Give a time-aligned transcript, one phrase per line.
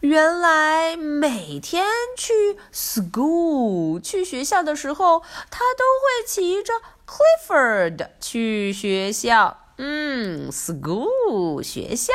[0.00, 6.72] 原来每天去 school 去学校的时候，他都会骑着
[7.06, 9.58] Clifford 去学校。
[9.78, 12.12] 嗯，school 学校，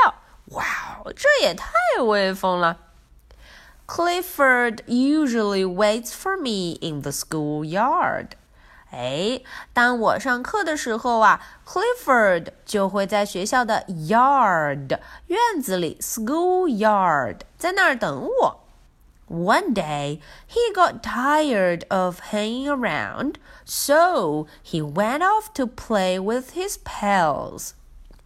[0.47, 0.65] 哇
[1.05, 1.69] 哦，这也太
[2.01, 2.77] 威风了。
[3.85, 8.29] Clifford usually waits for me in the schoolyard.
[8.91, 18.59] 哎，当我上课的时候啊，Clifford 就会在学校的 yard 院子里 schoolyard 在那儿等我。
[19.29, 20.19] One day
[20.49, 27.69] he got tired of hanging around, so he went off to play with his pals.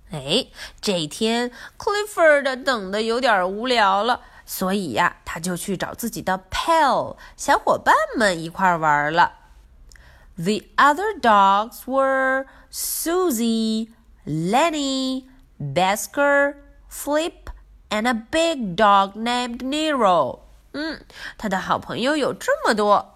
[0.10, 0.48] 哎，
[0.82, 9.34] 这天 Clifford 等的有点无聊了，所以呀，他就去找自己的 pal 小伙伴们一块玩了。
[10.37, 13.91] The other dogs were Susie,
[14.25, 15.25] Lenny,
[15.61, 16.55] Basker,
[16.89, 17.51] Flip,
[17.91, 20.41] and a big dog named Nero.
[20.73, 21.01] 嗯，
[21.37, 23.15] 他的好朋友有这么多，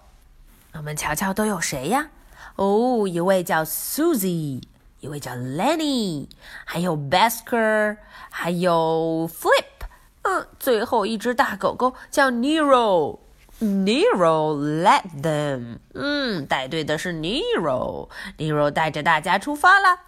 [0.73, 2.09] 我们瞧瞧都有谁呀？
[2.57, 4.61] 哦，一位叫 Susie，
[4.99, 6.27] 一位叫 Lenny，
[6.65, 7.97] 还有 Basker，
[8.29, 9.87] 还有 Flip。
[10.21, 13.19] 嗯，最后一只大狗狗叫 Nero。
[13.60, 15.78] Nero led them。
[15.94, 18.08] 嗯，带队的是 Nero。
[18.38, 20.00] Nero 带着大家出发了，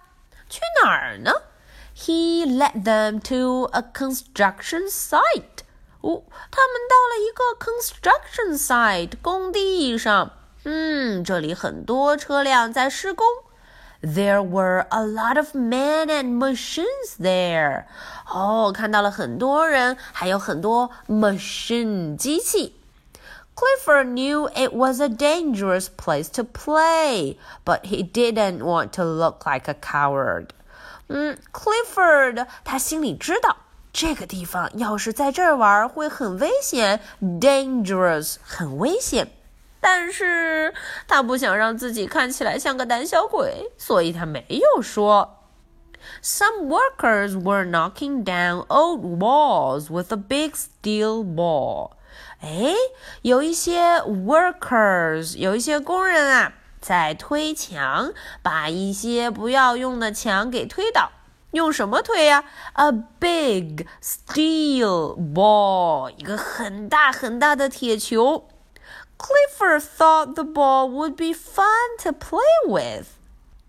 [0.49, 1.31] 去哪儿呢
[1.95, 5.63] ？He led them to a construction site。
[6.01, 10.31] 哦，他们到了一个 construction site 工地上。
[10.63, 13.25] 嗯，这里很多车辆在施工。
[14.01, 17.85] There were a lot of men and machines there。
[18.27, 22.75] 哦，看到了很多人，还有很多 machine 机器。
[23.54, 29.68] Clifford knew it was a dangerous place to play, but he didn't want to look like
[29.68, 30.50] a coward.
[31.08, 33.56] 嗯，Clifford 他心里知道
[33.92, 39.28] 这个地方要是在这儿玩会很危险，dangerous 很危险。
[39.80, 40.74] 但是
[41.06, 45.34] 他不想让自己看起来像个胆小鬼，所以他没有说。
[46.22, 51.92] Some workers were knocking down old walls with a big steel ball.
[52.40, 52.74] 哎，
[53.22, 58.12] 有一些 workers，有一些工人啊，在推墙，
[58.42, 61.10] 把一些不要用的墙给推倒。
[61.52, 62.44] 用什么推呀？
[62.74, 68.48] A big steel ball，一个很大很大的铁球。
[69.16, 73.06] Clifford thought the ball would be fun to play with。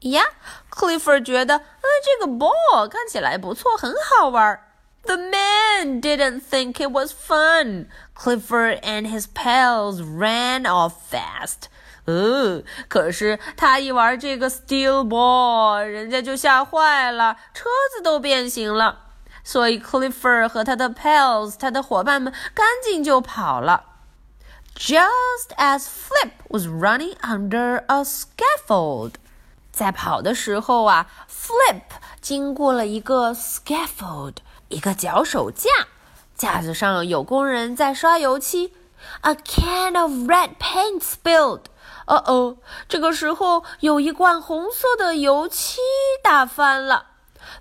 [0.01, 0.23] 呀，
[0.69, 1.72] Clifford 觉得，嗯，
[2.03, 4.59] 这个 ball 看起来不错，很好玩。
[5.03, 7.87] The man didn't think it was fun.
[8.15, 11.67] Clifford and his pals ran off fast.
[12.05, 19.07] 呃，可是他一玩这个 steel ball，人家就吓坏了，车子都变形了。
[19.43, 23.85] 所以 Clifford 和他的 pals，他的伙伴们赶紧就跑了。
[24.75, 29.13] Just as Flip was running under a scaffold，
[29.74, 31.82] 在跑的时候啊，Flip
[32.20, 34.36] 经过了一个 scaffold。
[34.68, 35.68] 一个脚手架，
[36.34, 38.72] 架子上有工人在刷油漆。
[39.20, 41.60] A can of red paint spilled。
[42.06, 42.56] 哦哦，
[42.88, 45.80] 这个时候有一罐红色的油漆
[46.22, 47.06] 打翻了。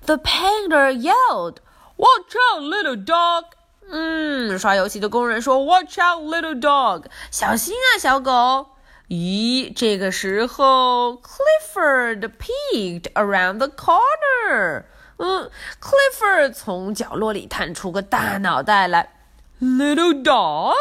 [0.05, 1.57] The painter yelled,
[1.97, 3.45] "Watch out, little dog!"
[3.89, 7.05] 嗯，刷油漆的工人说：“Watch out, little dog！
[7.29, 8.67] 小心啊，小狗。”
[9.12, 14.84] 咦，这个时候，Clifford peeked around the corner。
[15.16, 15.50] 嗯，
[15.80, 19.14] Clifford 从角落里探出个大脑袋来。
[19.60, 20.76] Little dog,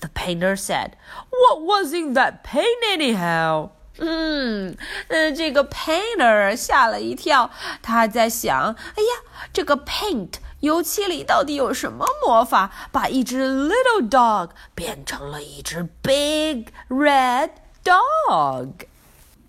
[0.00, 0.92] the painter said.
[1.30, 3.70] What was in that paint anyhow?
[3.98, 4.76] 嗯，
[5.08, 9.22] 呃，这个 painter 吓了一跳，他在想，哎呀，
[9.52, 17.50] 这个 paint 油漆里到底有什么魔法，把一只 little dog 变成了一只 big red
[17.84, 18.84] dog?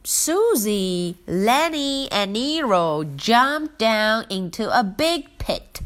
[0.03, 5.81] Susie, Lenny, and Nero jumped down into a big pit.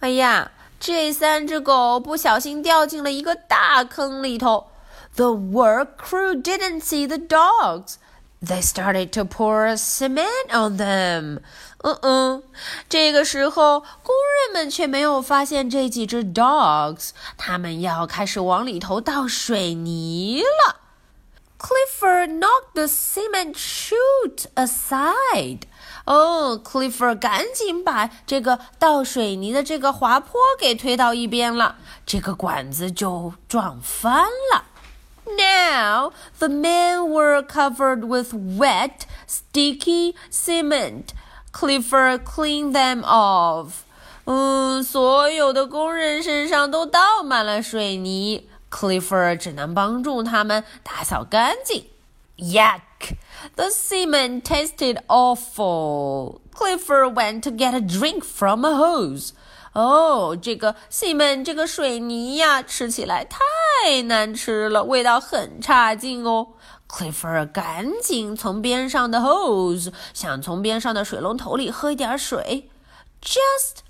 [0.00, 4.68] 哎呀，这三只狗不小心掉进了一个大坑里头。
[5.16, 7.96] the work crew didn't see the dogs.
[8.40, 11.40] They started to pour cement on them.
[11.78, 12.42] 嗯嗯，
[12.88, 14.14] 这个时候工
[14.46, 20.76] 人们却没有发现这几只 dogs，他们要开始往里头倒水泥了。
[21.66, 25.60] Clifford knocked the cement chute aside.
[26.04, 34.64] 哦，Clifford 赶紧把这个倒水泥的这个滑坡给推到一边了，这个管子就撞翻了。
[35.24, 41.14] now the men were covered with wet, sticky cement.
[41.52, 43.84] Clifford cleaned them off.
[44.24, 48.48] 嗯，所有的工人身上都倒满了水泥。
[48.69, 51.85] Clifford 只能帮助他们打扫干净。
[52.37, 53.15] Yuck!
[53.55, 56.41] The cement tasted awful.
[56.53, 59.31] Clifford went to get a drink from a hose.
[59.73, 66.47] Oh, 哦，这个 cement 这个水泥呀，吃起来太难吃了，味道很差劲哦。
[66.89, 69.91] Clifford 赶紧从边上的 hose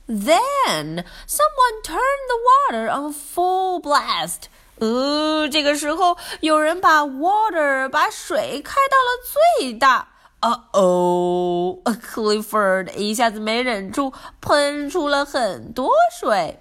[0.08, 4.50] then, someone turned the water on full blast.
[4.80, 10.10] 呃，这个时候有人把 water 把水开到了最大。
[10.40, 16.60] 呃哦，Clifford 一下子没忍住，喷出了很多水。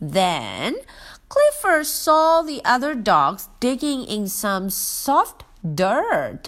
[0.00, 0.74] Then
[1.28, 6.46] Clifford saw the other dogs digging in some soft dirt.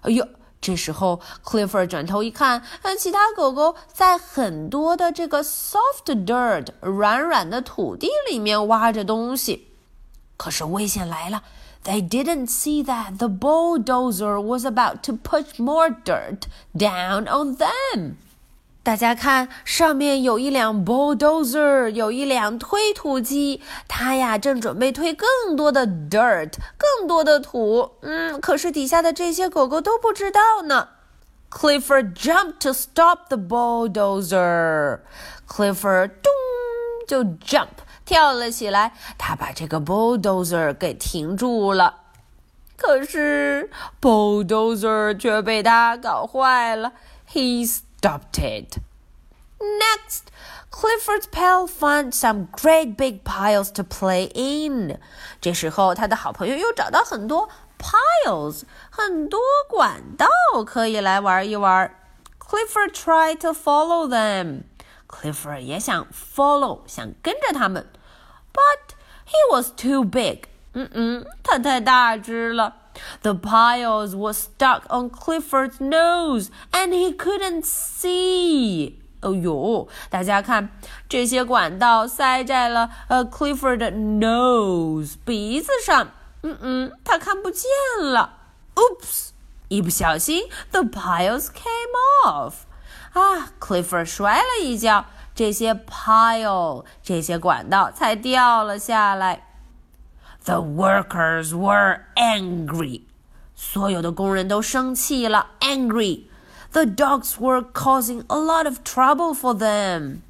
[0.00, 0.26] 哎呦，
[0.62, 9.66] 这时候 Clifford 转头一看，嗯，其他狗狗在很多的这个 soft dirt 软软的土地里面挖着东西。
[10.37, 11.43] 可是危险来了。
[11.83, 16.43] they didn't see that the bulldozer was about to push more dirt
[16.73, 18.15] down on them.
[18.83, 27.91] 大家看，上面有一辆 bulldozer，有一辆推土机，它呀正准备推更多的 dirt，更多的土。
[28.01, 30.89] 嗯，可是底下的这些狗狗都不知道呢。
[31.49, 34.99] Clifford jumped to stop the bulldozer.
[35.47, 36.31] Clifford 咚
[37.07, 37.67] 就 jump
[38.07, 42.01] 跳了起来，他把这个 bulldozer 给停住了。
[42.75, 43.69] 可是
[44.01, 46.93] bulldozer 却被他搞坏了。
[47.31, 48.79] He stopped it.
[49.59, 50.23] Next,
[50.69, 54.99] Clifford's pal found some great big piles to play in.
[55.39, 57.47] 这时候，他的好朋友又找到很多
[57.79, 59.39] piles，很多
[59.69, 60.27] 管道
[60.65, 61.95] 可以来玩一玩。
[62.39, 64.63] Clifford tried to follow them.
[65.07, 67.87] Clifford 也想 follow，想跟着他们。
[68.53, 68.95] but
[69.25, 70.43] he was too big.
[70.73, 72.75] 嗯嗯，他太大只了。
[73.21, 78.95] The piles were stuck on Clifford's nose, and he couldn't see.
[79.21, 80.69] 哦呦，大家看，
[81.07, 86.11] 这些管道塞在了呃 Clifford 的 nose 鼻子上。
[86.41, 88.37] 嗯嗯，他看不见了。
[88.75, 89.29] Oops！
[89.69, 92.53] 一不小心，the piles came off。
[93.13, 95.05] 啊，Clifford 摔了一跤。
[95.37, 99.47] 这些 pile 这些管道才掉了下来。
[100.45, 103.01] The workers were angry，
[103.55, 110.21] 所有的工人都生气了，angry。The dogs were causing a lot of trouble for them。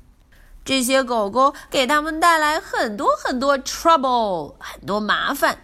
[0.65, 5.57] 这些狗狗给他们带来很多很多 trouble，很多麻烦。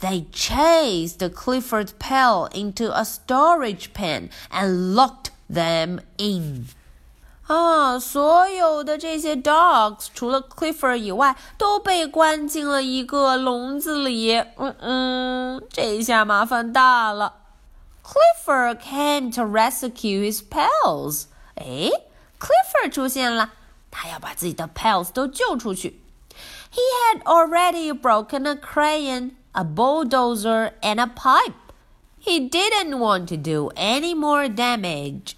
[0.00, 6.66] They chased Clifford's pail into a storage pen and locked them in.
[7.50, 14.32] 啊，所有的这些 dogs 除了 Clifford 以外，都被关进了一个笼子里。
[14.56, 17.34] 嗯嗯，这下麻烦大了。
[18.02, 21.26] Clifford came to rescue his pals。
[21.54, 21.90] 哎，
[22.40, 23.50] Clifford 出现了，
[23.90, 26.00] 他要把自己的 pals 都救出去。
[26.72, 31.54] He had already broken a crayon, a bulldozer, and a pipe.
[32.20, 35.36] He didn't want to do any more damage.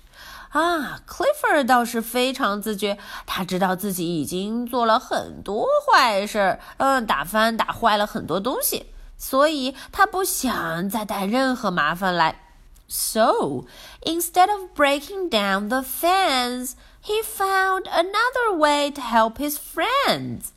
[0.53, 8.85] 啊，Clifford 倒是非常自觉，他知道自己已经做了很多坏事，嗯，打翻、打坏了很多东西。
[9.17, 12.41] 所以他不想再带任何麻烦来。
[12.87, 13.65] So
[14.01, 20.49] instead of breaking down the fence, he found another way to help his friends.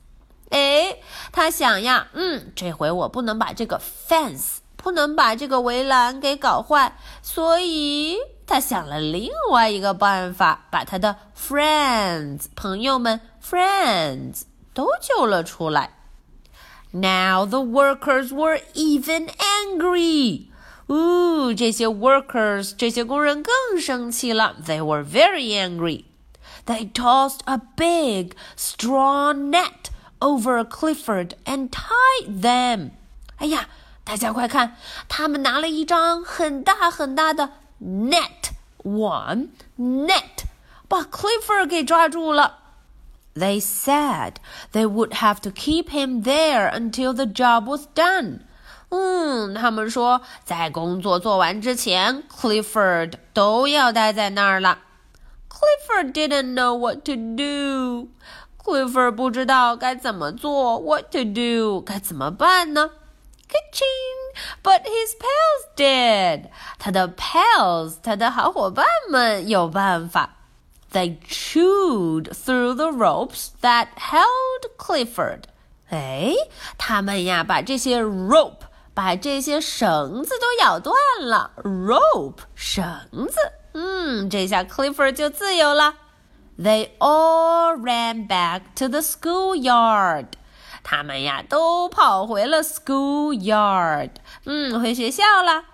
[0.50, 0.98] 哎，
[1.32, 14.41] 他想呀，嗯，这回我不能把这个 fence，不能把这个围栏给搞坏，所以他想了另外一个办法，把他的 friends 朋友们 friends
[14.73, 15.97] 都救了出来。
[16.91, 20.47] Now the workers were even angry.
[20.87, 24.57] 呜，这些 workers 这些工人更生气了。
[24.65, 26.03] They were very angry.
[26.65, 32.91] They tossed a big straw net over Clifford and tied them.
[33.37, 33.69] 哎呀，
[34.03, 34.75] 大家快看，
[35.07, 38.51] 他们拿了一张很大很大的 net
[38.83, 40.45] 网 net，
[40.87, 42.59] 把 Clifford 给抓住了。
[43.33, 44.35] They said
[44.73, 48.41] they would have to keep him there until the job was done.
[48.89, 54.79] 嗯，他们说在工作做完之前，Clifford 都要待在那儿了。
[55.49, 58.09] Clifford didn't know what to do.
[58.61, 62.89] Clifford 不知道该怎么做，what to do 该怎么办呢
[63.47, 64.21] ？Ka-ching!
[64.83, 66.49] his pals did.
[66.79, 70.37] 他的 pals，他的好伙伴们有办法。
[70.91, 75.43] They chewed through the ropes that held Clifford.
[75.89, 76.33] 哎，
[76.77, 78.61] 他们呀，把这些 rope，
[78.93, 81.51] 把这些绳子都咬断了。
[81.63, 83.37] rope 绳子，
[83.73, 85.95] 嗯，这下 Clifford 就自由了。
[86.59, 90.27] They all ran back to the schoolyard.
[90.88, 94.10] 他们呀都跑回了 schoolyard.
[94.44, 95.64] 嗯，回学校了。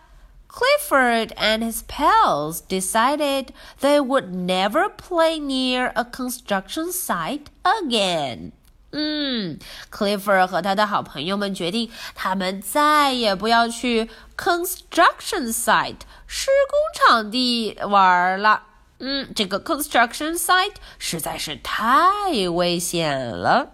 [0.48, 3.48] Clifford and his pals decided
[3.82, 8.52] they would never play near a construction site again.
[8.92, 9.58] 嗯
[9.90, 18.62] ，Clifford 和他的好朋友们决定，他们再也不要去 construction site 施工场地玩了。
[18.98, 23.72] 嗯，这个 construction site 实在是太危险了。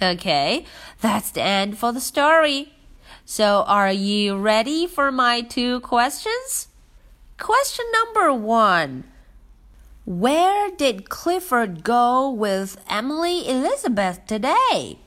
[0.00, 0.64] Okay,
[1.00, 2.72] that's the end for the story.
[3.24, 6.68] So, are you ready for my two questions?
[7.38, 9.04] Question number one
[10.04, 14.98] Where did Clifford go with Emily Elizabeth today?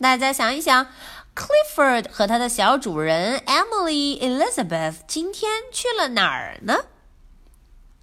[0.00, 0.86] 大家想一想，
[1.34, 6.86] Clifford 和他的小主人 Emily Elizabeth 今天去了哪儿呢？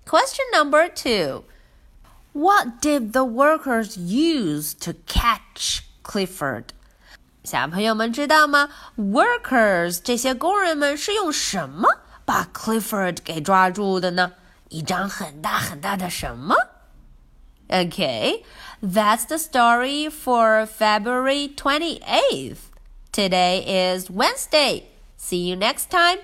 [0.05, 1.45] Question number two
[2.33, 6.65] What did the workers use to catch Clifford?
[7.43, 8.69] 小朋友们知道吗？
[8.97, 14.33] Workers 这些工人们是用什么把 Clifford 给抓住的呢？
[14.69, 16.55] 一张很大很大的什么？
[17.67, 18.43] Okay,
[18.81, 22.57] that's the story for February 28th.
[23.11, 23.63] Today
[23.95, 24.83] is Wednesday.
[25.17, 26.19] See you next time.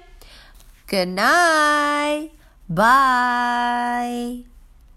[0.88, 2.32] Good night.
[2.68, 4.46] Bye.